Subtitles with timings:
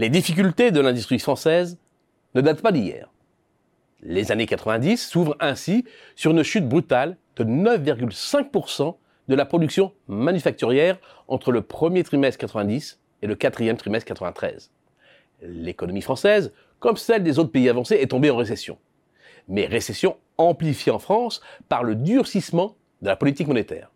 [0.00, 1.78] Les difficultés de l'industrie française
[2.34, 3.12] ne datent pas d'hier.
[4.00, 5.84] Les années 90 s'ouvrent ainsi
[6.16, 8.96] sur une chute brutale de 9,5%
[9.28, 10.98] de la production manufacturière
[11.28, 14.70] entre le premier trimestre 90 et le quatrième trimestre 93.
[15.42, 18.78] L'économie française, comme celle des autres pays avancés, est tombée en récession.
[19.48, 23.90] Mais récession amplifiée en France par le durcissement de la politique monétaire.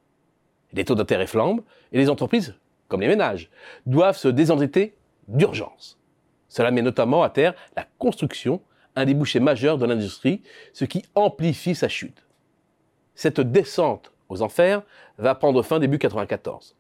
[0.75, 2.57] Les taux d'intérêt flambent et les entreprises,
[2.89, 3.49] comme les ménages,
[3.87, 5.99] doivent se désendetter d'urgence.
[6.55, 8.61] Cela met notamment à terre la construction,
[8.95, 10.41] un débouché majeur de l'industrie,
[10.73, 12.25] ce qui amplifie sa chute.
[13.17, 14.83] Cette descente aux enfers
[15.19, 16.77] va prendre fin début 94.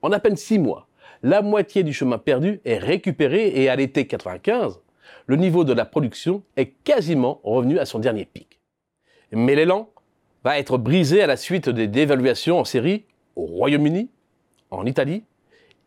[0.00, 0.88] En à peine six mois,
[1.22, 4.80] la moitié du chemin perdu est récupéré et à l'été 95,
[5.26, 8.62] le niveau de la production est quasiment revenu à son dernier pic.
[9.30, 9.90] Mais l'élan
[10.42, 13.04] va être brisé à la suite des dévaluations en série
[13.36, 14.08] au Royaume-Uni,
[14.70, 15.24] en Italie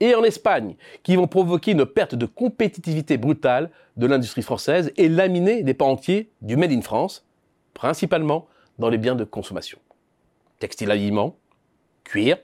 [0.01, 5.07] et en Espagne, qui vont provoquer une perte de compétitivité brutale de l'industrie française et
[5.07, 7.25] laminer des pans entiers du Made in France,
[7.73, 8.47] principalement
[8.79, 9.77] dans les biens de consommation.
[10.59, 11.37] Textile aliments,
[12.03, 12.37] cuir,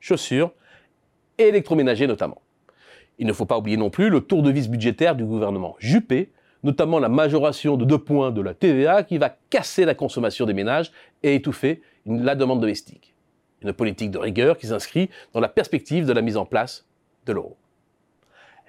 [0.00, 0.52] chaussures,
[1.38, 2.42] électroménager notamment.
[3.18, 6.32] Il ne faut pas oublier non plus le tour de vis budgétaire du gouvernement Juppé,
[6.64, 10.54] notamment la majoration de deux points de la TVA qui va casser la consommation des
[10.54, 10.90] ménages
[11.22, 13.14] et étouffer la demande domestique.
[13.62, 16.84] Une politique de rigueur qui s'inscrit dans la perspective de la mise en place
[17.32, 17.56] l'euro.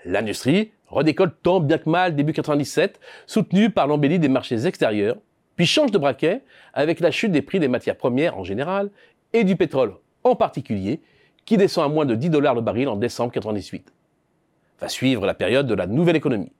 [0.05, 5.17] L'industrie redécolle tant bien que mal début 97, soutenue par l'embellie des marchés extérieurs,
[5.55, 8.89] puis change de braquet avec la chute des prix des matières premières en général
[9.33, 11.01] et du pétrole en particulier,
[11.45, 13.91] qui descend à moins de 10 dollars le baril en décembre 98.
[14.79, 16.51] Va suivre la période de la nouvelle économie.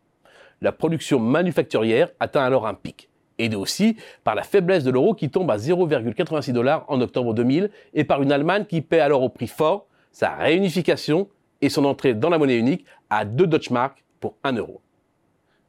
[0.61, 5.29] La production manufacturière atteint alors un pic, aidé aussi par la faiblesse de l'euro qui
[5.29, 9.29] tombe à 0,86 dollars en octobre 2000 et par une Allemagne qui paie alors au
[9.29, 11.27] prix fort sa réunification
[11.61, 14.81] et son entrée dans la monnaie unique à 2 Deutschmark pour 1 euro.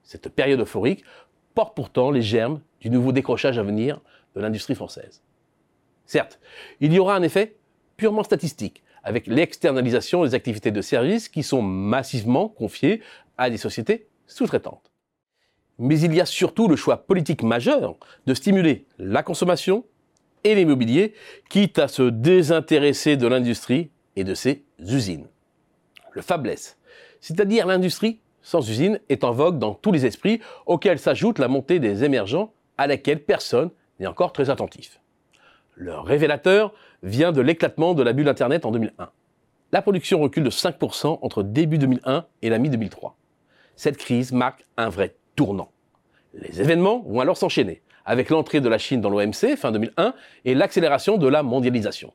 [0.02, 1.04] Cette période euphorique
[1.54, 4.00] porte pourtant les germes du nouveau décrochage à venir
[4.34, 5.22] de l'industrie française.
[6.06, 6.38] Certes,
[6.80, 7.56] il y aura un effet
[7.96, 13.02] purement statistique, avec l'externalisation des activités de services qui sont massivement confiées
[13.36, 14.90] à des sociétés sous-traitantes.
[15.78, 17.96] Mais il y a surtout le choix politique majeur
[18.26, 19.84] de stimuler la consommation
[20.44, 21.14] et l'immobilier,
[21.48, 25.26] quitte à se désintéresser de l'industrie et de ses usines
[26.12, 26.78] le fabless,
[27.20, 31.80] c'est-à-dire l'industrie sans usine, est en vogue dans tous les esprits, auxquels s'ajoute la montée
[31.80, 33.70] des émergents à laquelle personne
[34.00, 35.00] n'est encore très attentif.
[35.74, 39.10] Le révélateur vient de l'éclatement de la bulle Internet en 2001.
[39.70, 43.12] La production recule de 5% entre début 2001 et la mi-2003.
[43.76, 45.70] Cette crise marque un vrai tournant.
[46.32, 50.14] Les événements vont alors s'enchaîner, avec l'entrée de la Chine dans l'OMC fin 2001
[50.46, 52.12] et l'accélération de la mondialisation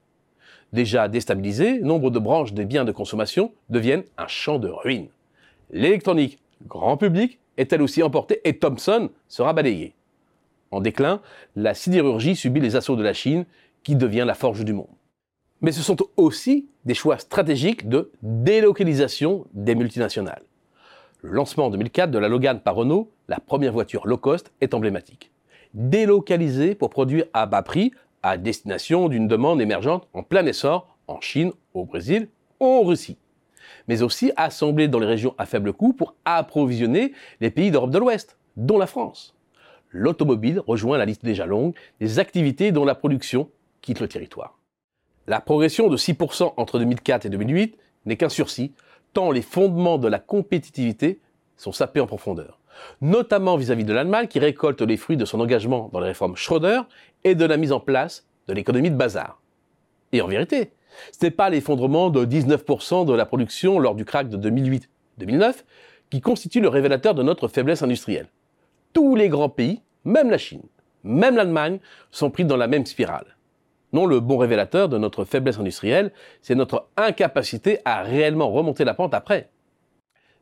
[0.73, 5.09] déjà déstabilisé, nombre de branches des biens de consommation deviennent un champ de ruines.
[5.71, 9.93] L'électronique, grand public, est elle aussi emportée et Thomson sera balayé.
[10.71, 11.21] En déclin,
[11.55, 13.45] la sidérurgie subit les assauts de la Chine,
[13.83, 14.87] qui devient la forge du monde.
[15.61, 20.43] Mais ce sont aussi des choix stratégiques de délocalisation des multinationales.
[21.21, 24.73] Le lancement en 2004 de la Logan par Renault, la première voiture low cost, est
[24.73, 25.31] emblématique.
[25.73, 27.91] Délocalisée pour produire à bas prix
[28.23, 32.29] à destination d'une demande émergente en plein essor en Chine, au Brésil
[32.59, 33.17] ou en Russie,
[33.87, 37.99] mais aussi assemblée dans les régions à faible coût pour approvisionner les pays d'Europe de
[37.99, 39.35] l'Ouest, dont la France.
[39.91, 43.49] L'automobile rejoint la liste déjà longue des activités dont la production
[43.81, 44.57] quitte le territoire.
[45.27, 48.73] La progression de 6% entre 2004 et 2008 n'est qu'un sursis,
[49.13, 51.19] tant les fondements de la compétitivité
[51.57, 52.59] sont sapés en profondeur
[53.01, 56.81] notamment vis-à-vis de l'Allemagne qui récolte les fruits de son engagement dans les réformes Schröder
[57.23, 59.41] et de la mise en place de l'économie de bazar.
[60.11, 60.71] Et en vérité,
[61.11, 65.55] ce n'est pas l'effondrement de 19% de la production lors du crack de 2008-2009
[66.09, 68.27] qui constitue le révélateur de notre faiblesse industrielle.
[68.93, 70.61] Tous les grands pays, même la Chine,
[71.03, 71.79] même l'Allemagne,
[72.11, 73.37] sont pris dans la même spirale.
[73.93, 76.11] Non, le bon révélateur de notre faiblesse industrielle,
[76.41, 79.49] c'est notre incapacité à réellement remonter la pente après.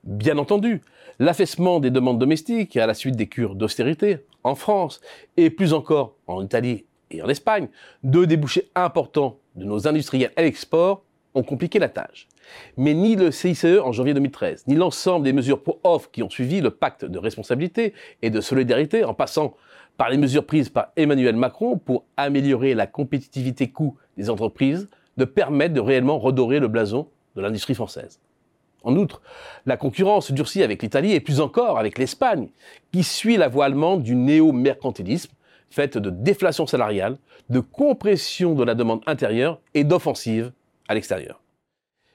[0.04, 0.82] Bien entendu,
[1.22, 5.02] l'affaissement des demandes domestiques à la suite des cures d'austérité en France
[5.38, 7.68] et plus encore en Italie et en Espagne,
[8.02, 11.04] deux débouchés importants de nos industriels à l'export
[11.36, 12.28] ont compliqué la tâche.
[12.76, 16.60] Mais ni le CICE en janvier 2013, ni l'ensemble des mesures pro-off qui ont suivi
[16.60, 19.56] le pacte de responsabilité et de solidarité en passant
[19.98, 25.26] par les mesures prises par Emmanuel Macron pour améliorer la compétitivité coût des entreprises ne
[25.26, 28.20] permettent de réellement redorer le blason de l'industrie française.
[28.84, 29.22] En outre,
[29.66, 32.50] la concurrence durcit avec l'Italie et plus encore avec l'Espagne,
[32.92, 35.32] qui suit la voie allemande du néo-mercantilisme,
[35.70, 37.18] faite de déflation salariale,
[37.50, 40.52] de compression de la demande intérieure et d'offensive
[40.88, 41.42] à l'extérieur.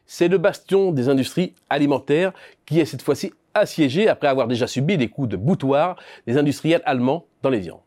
[0.06, 2.32] C'est le bastion des industries alimentaires
[2.64, 5.96] qui est cette fois-ci assiégée après avoir déjà subi des coups de boutoir
[6.26, 7.80] des industriels allemands dans les viandes.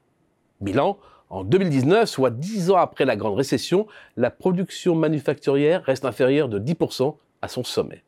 [0.61, 0.97] Bilan,
[1.29, 3.87] en 2019, soit dix ans après la grande récession,
[4.17, 8.03] la production manufacturière reste inférieure de 10% à son sommet.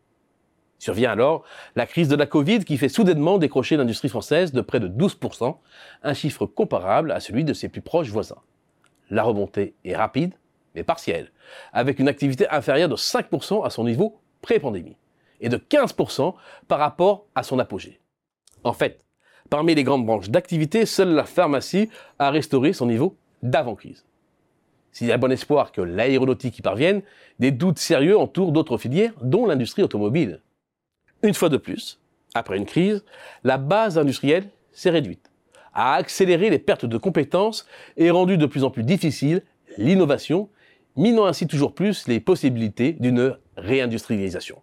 [0.82, 1.44] Survient alors
[1.76, 5.56] la crise de la Covid qui fait soudainement décrocher l'industrie française de près de 12%,
[6.02, 8.42] un chiffre comparable à celui de ses plus proches voisins.
[9.12, 10.34] La remontée est rapide,
[10.74, 11.32] mais partielle,
[11.72, 14.98] avec une activité inférieure de 5% à son niveau pré-pandémie
[15.40, 16.34] et de 15%
[16.68, 18.00] par rapport à son apogée.
[18.64, 19.06] En fait,
[19.52, 24.04] parmi les grandes branches d'activité, seule la pharmacie a restauré son niveau d'avant-crise.
[24.92, 27.04] S'il y a bon espoir que l'aéronautique y parvienne,
[27.38, 30.42] des doutes sérieux entourent d'autres filières, dont l'industrie automobile.
[31.24, 32.00] Une fois de plus,
[32.34, 33.04] après une crise,
[33.44, 35.32] la base industrielle s'est réduite,
[35.74, 39.44] a accéléré les pertes de compétences et rendu de plus en plus difficile
[39.78, 40.50] l'innovation,
[40.96, 44.62] minant ainsi toujours plus les possibilités d'une réindustrialisation.